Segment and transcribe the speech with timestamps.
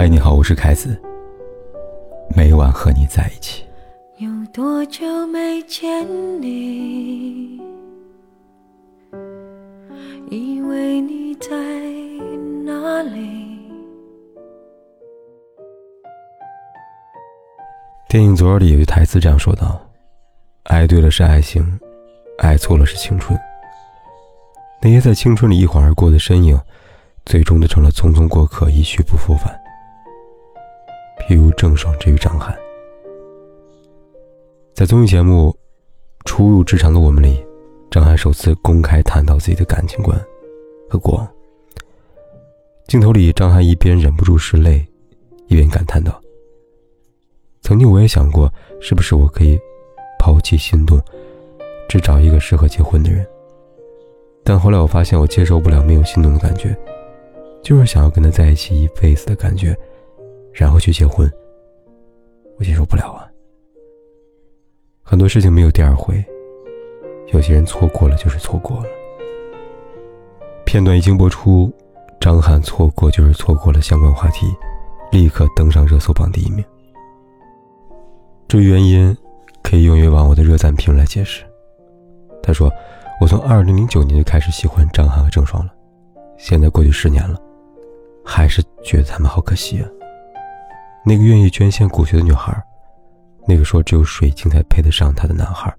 [0.00, 0.96] 嗨，你好，我是凯子。
[2.36, 3.64] 每晚和你在一起。
[4.18, 6.06] 有多久没见
[6.40, 7.60] 你？
[10.30, 11.50] 以为你在
[12.64, 13.58] 哪里？
[18.08, 19.84] 电影《左耳》里有一台词这样说道
[20.70, 21.80] ：“爱对了是爱情，
[22.38, 23.36] 爱错了是青春。
[24.80, 26.56] 那些在青春里一晃而过的身影，
[27.26, 29.60] 最终都成了匆匆过客，一去不复返。”
[31.28, 32.58] 譬如郑爽之于张翰，
[34.72, 35.50] 在综艺节目
[36.24, 37.44] 《初入职场的我们》里，
[37.90, 40.18] 张翰首次公开谈到自己的感情观
[40.88, 41.28] 和过往。
[42.86, 44.82] 镜头里，张翰一边忍不住拭泪，
[45.48, 46.18] 一边感叹道
[47.60, 49.60] ：“曾经我也想过，是不是我可以
[50.18, 50.98] 抛弃心动，
[51.90, 53.26] 只找一个适合结婚的人。
[54.42, 56.74] 但后来我发现，我接受不了没有心动的感觉，
[57.62, 59.76] 就是想要跟他在一起一辈子的感觉。”
[60.58, 61.30] 然后去结婚，
[62.58, 63.30] 我接受不了啊。
[65.04, 66.22] 很多事情没有第二回，
[67.28, 68.86] 有些人错过了就是错过了。
[70.64, 71.72] 片段一经播出，
[72.20, 74.48] 张翰错过就是错过了相关话题，
[75.12, 76.64] 立刻登上热搜榜第一名。
[78.48, 79.16] 至于原因，
[79.62, 81.44] 可以用一位网友的热赞评论来解释。
[82.42, 82.68] 他说
[83.22, 85.72] ：“我从二零零九年就开始喜欢张翰和郑爽了，
[86.36, 87.40] 现在过去十年了，
[88.24, 89.88] 还是觉得他们好可惜啊。”
[91.08, 92.54] 那个愿意捐献骨髓的女孩，
[93.46, 95.74] 那个说只有水晶才配得上她的男孩，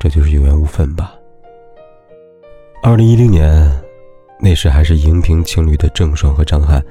[0.00, 1.14] 这就是有缘无分吧。
[2.82, 3.70] 二零一零年，
[4.40, 6.82] 那时还是荧屏情侣的郑爽和张翰，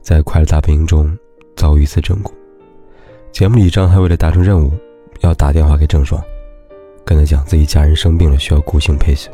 [0.00, 1.16] 在《快乐大本营》中
[1.54, 2.32] 遭遇一次整蛊。
[3.30, 4.72] 节目里，张翰为了达成任务，
[5.20, 6.20] 要打电话给郑爽，
[7.04, 9.30] 跟他讲自己家人生病了，需要骨髓配型，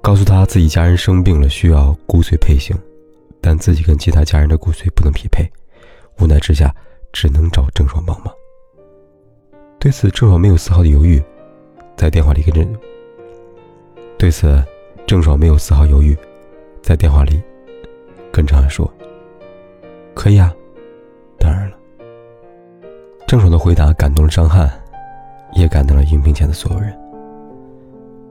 [0.00, 2.74] 告诉他自己家人生病了，需要骨髓配型。
[3.40, 5.50] 但自己跟其他家人的骨髓不能匹配，
[6.18, 6.74] 无奈之下
[7.12, 8.34] 只能找郑爽帮忙。
[9.78, 11.22] 对此，郑爽没有丝毫的犹豫，
[11.96, 12.78] 在电话里跟郑。
[14.18, 14.62] 对此，
[15.06, 16.14] 郑爽没有丝毫犹豫，
[16.82, 17.42] 在电话里
[18.30, 18.92] 跟张翰说
[20.14, 20.54] ：“可以啊，
[21.38, 21.76] 当然了。”
[23.26, 24.70] 郑爽的回答感动了张翰，
[25.54, 26.94] 也感动了荧屏前的所有人。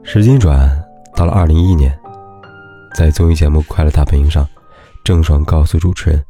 [0.04, 0.70] 时间转，
[1.16, 1.98] 到了二零一一年，
[2.94, 4.48] 在综艺节目《快乐大本营》上。
[5.02, 6.24] 郑爽告诉主持人：“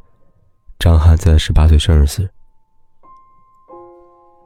[0.78, 2.28] 张翰在十八岁生日时，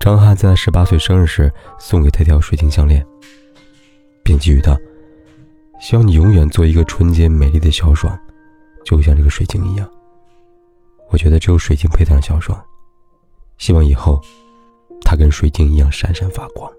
[0.01, 3.07] 张翰在十八岁生日时送给他一条水晶项链，
[4.25, 4.77] 并给予他，
[5.81, 8.19] 希望你永远做一个纯洁美丽的小爽，
[8.85, 9.89] 就像这个水晶一样。
[11.11, 12.61] 我觉得只有水晶配得上小爽，
[13.59, 14.21] 希望以后
[15.03, 16.71] 他跟水晶一样闪闪发光。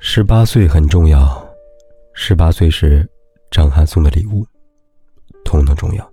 [0.00, 1.42] 十八岁很重要，
[2.12, 3.08] 十八岁时
[3.50, 4.44] 张翰送的礼物。”
[5.58, 6.12] 同等重要。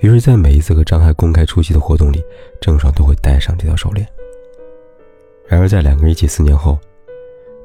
[0.00, 2.20] 于是，在每一次和张翰公开出席的活动里，
[2.60, 4.04] 郑爽都会戴上这条手链。
[5.46, 6.76] 然而，在两个人一起四年后，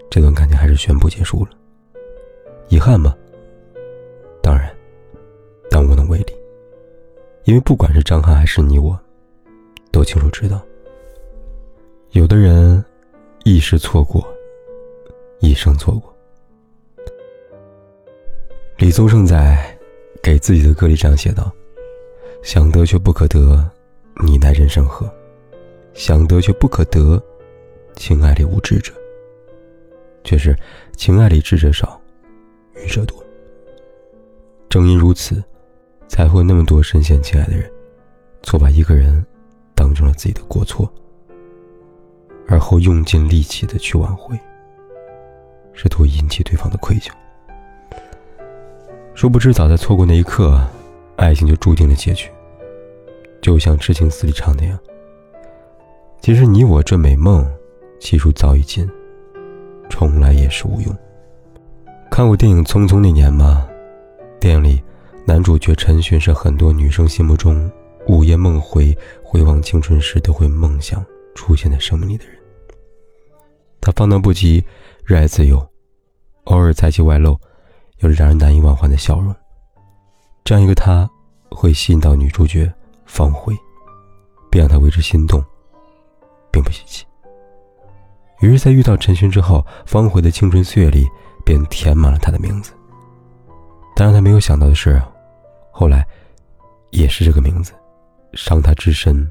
[0.10, 1.52] 这段感情还是宣布结束了。
[2.70, 3.16] 遗憾吗？
[4.42, 4.72] 当然，
[5.70, 6.34] 但无能为力。
[7.46, 9.00] 因为不管是张翰还是你我，
[9.92, 10.62] 都清楚知道，
[12.12, 12.84] 有的人
[13.46, 14.24] 一时错过，
[15.40, 16.14] 一生错过。
[18.78, 19.76] 李宗盛在。
[20.28, 21.50] 给自己的歌里这样写道
[22.44, 23.66] ：“想得却不可得，
[24.26, 25.10] 你奈人生何？
[25.94, 27.18] 想得却不可得，
[27.96, 28.92] 情爱里无智者。
[30.26, 30.54] 却是
[30.98, 31.98] 情爱里智者少，
[32.76, 33.18] 愚者多。
[34.68, 35.42] 正因如此，
[36.10, 37.72] 才会那么多深陷情爱的人，
[38.44, 39.26] 错把一个人
[39.74, 40.94] 当成了自己的过错，
[42.50, 44.38] 而后用尽力气的去挽回，
[45.72, 47.10] 试图引起对方的愧疚。”
[49.18, 50.64] 殊不知，早在错过那一刻，
[51.16, 52.30] 爱情就注定了结局。
[53.42, 54.78] 就像《痴情词》里唱那样
[56.22, 57.44] ：“其实你我这美梦，
[58.00, 58.88] 其数早已尽，
[59.90, 60.96] 重来也是无用。”
[62.12, 63.68] 看过电影《匆匆那年》吗？
[64.40, 64.84] 电影里，
[65.26, 67.68] 男主角陈寻是很多女生心目中
[68.06, 71.04] 午夜梦回、回望青春时都会梦想
[71.34, 72.36] 出现在生命里的人。
[73.82, 74.64] 他放荡不羁，
[75.04, 75.68] 热爱自由，
[76.44, 77.36] 偶尔才气外露。
[78.00, 79.36] 有着让人难以忘怀的笑容，
[80.44, 81.10] 这样一个他，
[81.50, 82.72] 会吸引到女主角
[83.06, 83.58] 方茴，
[84.52, 85.44] 并让她为之心动，
[86.52, 87.06] 并不稀奇。
[88.42, 91.08] 于是，在遇到陈勋之后，方茴的青春岁月里
[91.44, 92.72] 便填满了他的名字。
[93.96, 95.02] 但让他没有想到的是，
[95.72, 96.06] 后来，
[96.92, 97.74] 也是这个名字，
[98.34, 99.28] 伤他至深，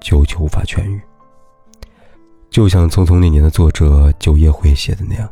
[0.00, 1.00] 久久无法痊愈。
[2.50, 5.28] 就像《匆匆那年》的作者九叶辉写的那样。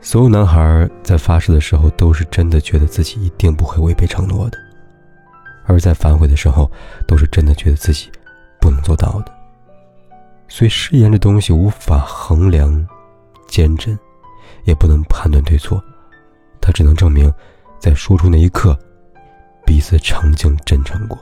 [0.00, 4.56] 所有男孩在发誓的时候，都是真的觉得自己一定不会违背承诺的；
[5.66, 6.70] 而在反悔的时候，
[7.06, 8.10] 都是真的觉得自己
[8.60, 9.32] 不能做到的。
[10.48, 12.86] 所以，誓言这东西无法衡量
[13.48, 13.98] 坚贞，
[14.64, 15.82] 也不能判断对错，
[16.60, 17.30] 它只能证明，
[17.78, 18.78] 在说出那一刻，
[19.66, 21.18] 彼此曾经真诚过。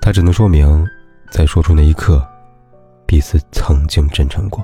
[0.00, 0.86] 它只能说明，
[1.30, 2.22] 在说出那一刻，
[3.06, 4.62] 彼此曾经真诚过。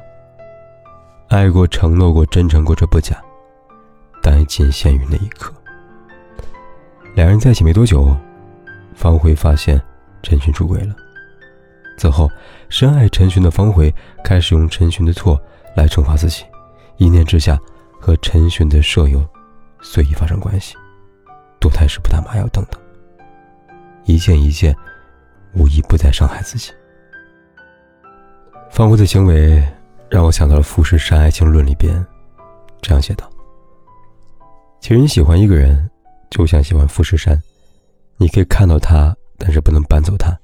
[1.38, 3.16] 爱过、承诺过、真诚过，这不假，
[4.20, 5.54] 但仅限于那一刻。
[7.14, 8.12] 两人在一起没多久，
[8.92, 9.80] 方慧发现
[10.20, 10.96] 陈寻出轨了。
[11.96, 12.28] 此后，
[12.68, 13.94] 深爱陈寻的方慧
[14.24, 15.40] 开始用陈寻的错
[15.76, 16.44] 来惩罚自己，
[16.96, 17.56] 一念之下
[18.00, 19.24] 和陈寻的舍友
[19.80, 20.74] 随意发生关系，
[21.60, 22.80] 堕胎时不打麻药等等，
[24.06, 24.74] 一件一件，
[25.54, 26.72] 无一不在伤害自己。
[28.72, 29.64] 方慧的行为。
[30.10, 32.04] 让我想到了富士山爱情论里边，
[32.80, 33.28] 这样写道
[34.80, 35.88] ：“其实你喜欢一个人，
[36.30, 37.40] 就像喜欢富士山，
[38.16, 40.36] 你可以看到它，但是不能搬走它。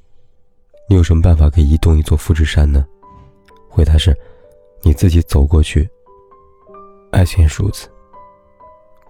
[0.87, 2.84] 你有什么办法可以移动一座富士山呢？
[3.70, 4.14] 回答是，
[4.82, 5.88] 你自己走过去。
[7.11, 7.88] 爱情也是如此，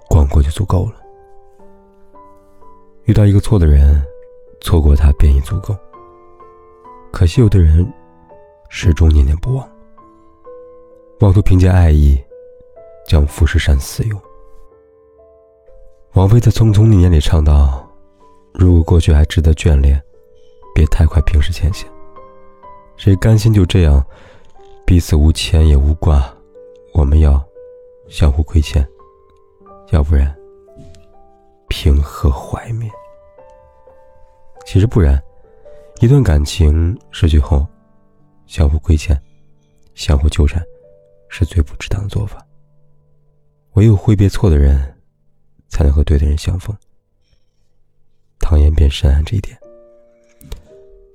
[0.08, 0.94] 逛过就足够了。
[3.06, 4.00] 遇到一个错的人，
[4.60, 5.76] 错过他便已足够。
[7.10, 7.92] 可惜有的人，
[8.68, 9.68] 始终念念不忘。”
[11.20, 12.20] 妄图凭借爱意
[13.06, 14.20] 将富士山私有。
[16.14, 17.88] 王菲在《匆匆那年》里唱道
[18.52, 20.00] ：“如果过去还值得眷恋，
[20.74, 21.88] 别太快冰释前嫌。
[22.96, 24.04] 谁甘心就这样
[24.84, 26.32] 彼此无牵也无挂？
[26.92, 27.42] 我们要
[28.08, 28.86] 相互亏欠，
[29.90, 30.34] 要不然
[31.68, 32.90] 凭何怀缅？
[34.66, 35.20] 其实不然，
[36.00, 37.66] 一段感情失去后，
[38.46, 39.16] 相互亏欠，
[39.94, 40.62] 相互纠缠。”
[41.36, 42.46] 是最不值当的做法。
[43.72, 44.94] 唯有挥别错的人，
[45.68, 46.72] 才能和对的人相逢。
[48.38, 49.58] 唐嫣便深谙这一点。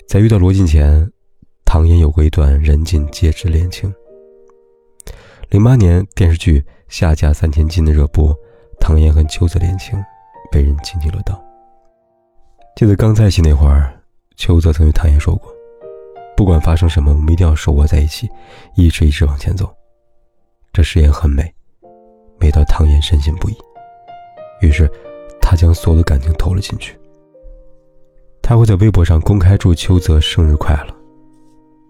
[0.09, 1.09] 在遇到罗晋前，
[1.63, 3.93] 唐嫣有过一段人尽皆知恋情。
[5.47, 8.37] 零八年电视剧《下嫁三千金》的热播，
[8.77, 9.97] 唐嫣和秋泽恋情
[10.51, 11.41] 被人津津乐道。
[12.75, 13.97] 记得刚在一起那会儿，
[14.35, 15.49] 秋泽曾对唐嫣说过
[16.35, 18.27] ：“不管发生什么，我们一定要手握在一起，
[18.75, 19.73] 一直一直往前走。”
[20.71, 21.53] 这誓言很美，
[22.39, 23.55] 美到唐嫣深信不疑。
[24.61, 24.89] 于是，
[25.41, 26.97] 他将所有的感情投了进去。
[28.41, 30.95] 他会在微博上公开祝邱泽生日快乐，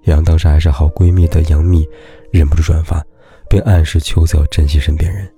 [0.04, 1.88] 也让当时还是好闺蜜的杨幂
[2.32, 3.04] 忍不住转发，
[3.50, 5.32] 并暗示邱泽要珍惜身边人。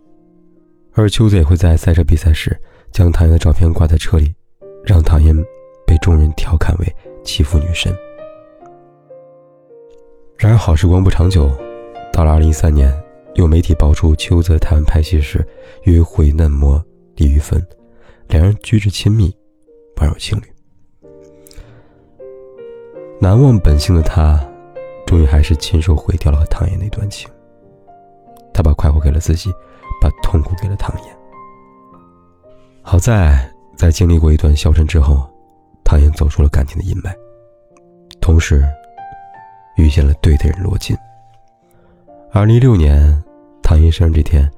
[0.93, 2.59] 而邱泽也会在赛车比赛时
[2.91, 4.33] 将唐嫣的照片挂在车里，
[4.83, 5.35] 让唐嫣
[5.85, 7.95] 被众人调侃为欺负女神。
[10.37, 11.49] 然而，好时光不长久，
[12.11, 12.91] 到了二零一三年。
[13.35, 15.45] 有媒体爆出邱泽台湾拍戏时
[15.83, 16.83] 约会嫩模
[17.15, 17.65] 李玉芬，
[18.27, 19.35] 两人举止亲密，
[19.95, 20.43] 宛如情侣。
[23.19, 24.39] 难忘本性的他，
[25.05, 27.29] 终于还是亲手毁掉了和唐嫣那段情。
[28.53, 29.49] 他把快活给了自己，
[30.01, 31.05] 把痛苦给了唐嫣。
[32.81, 35.25] 好在在经历过一段消沉之后，
[35.85, 37.13] 唐嫣走出了感情的阴霾，
[38.19, 38.67] 同时
[39.77, 40.97] 遇见了对的人罗晋。
[42.33, 43.21] 二零一六年，
[43.61, 44.49] 唐嫣生日这天，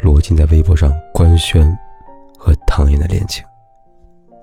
[0.00, 1.70] 罗晋在微博上官宣
[2.38, 3.44] 和唐嫣的恋情。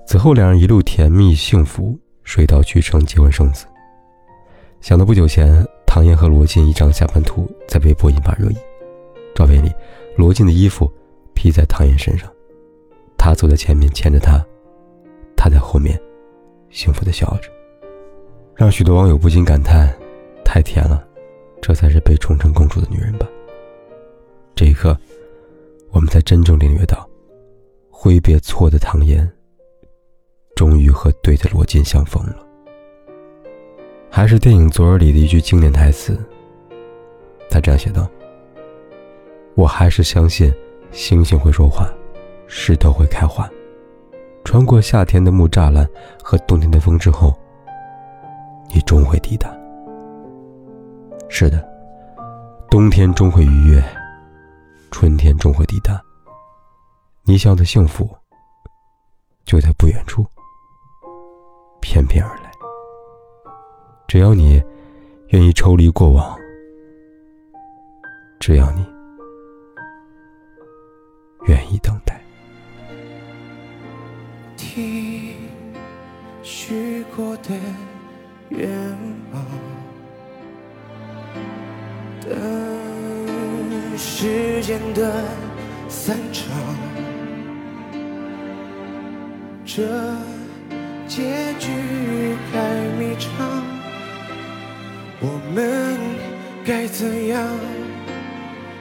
[0.06, 3.66] 此后，两人一路甜蜜幸福，水到渠成，结婚生子。
[4.82, 8.58] 想到不久前，唐嫣和罗晋一张下班图在微博引发热议。
[9.34, 9.72] 照片里，
[10.16, 10.88] 罗晋的衣服
[11.34, 12.32] 披在唐嫣身上，
[13.18, 14.40] 他走在前面牵着她，
[15.36, 16.00] 她在后面
[16.70, 17.50] 幸福的笑着，
[18.56, 19.92] 让许多网友不禁感叹：
[20.46, 21.04] 太甜了。
[21.66, 23.28] 这才是被宠成公主的女人吧。
[24.54, 24.96] 这一刻，
[25.90, 27.10] 我们才真正领略到，
[27.90, 29.28] 挥别错的唐嫣，
[30.56, 32.36] 终于和对的罗晋相逢了。
[34.12, 36.16] 还是电影《昨日》里的一句经典台词，
[37.50, 38.08] 他这样写道
[39.58, 40.54] ：“我还是相信
[40.92, 41.92] 星星会说话，
[42.46, 43.50] 石头会开花。
[44.44, 45.90] 穿过夏天的木栅栏
[46.22, 47.34] 和冬天的风之后，
[48.72, 49.52] 你终会抵达。”
[51.28, 51.68] 是的，
[52.70, 53.84] 冬天终会逾越，
[54.90, 56.02] 春天终会抵达。
[57.24, 58.10] 你想要的幸福，
[59.44, 60.26] 就在不远处，
[61.82, 62.52] 翩翩而来。
[64.08, 64.64] 只要你
[65.30, 66.38] 愿意抽离过往，
[68.40, 68.86] 只要你
[71.48, 72.22] 愿意等待。
[74.56, 75.36] 听
[76.44, 77.50] 许过的
[78.50, 78.70] 愿
[79.34, 79.85] 望。
[82.28, 85.24] 等时间的
[85.88, 86.44] 散场，
[89.64, 89.84] 这
[91.08, 91.70] 结局
[92.52, 92.58] 太
[92.98, 93.30] 迷长，
[95.22, 96.00] 我们
[96.66, 97.48] 该怎样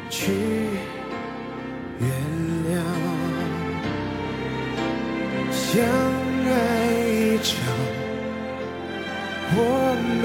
[0.08, 0.32] 去
[2.00, 2.08] 原
[2.70, 2.72] 谅？
[5.52, 5.84] 相
[6.46, 6.48] 爱
[7.10, 7.52] 一场，
[9.56, 9.58] 我
[10.22, 10.24] 们